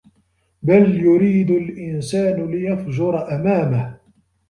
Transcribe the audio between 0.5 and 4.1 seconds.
بَل يُريدُ الإِنسانُ لِيَفجُرَ أَمامَهُ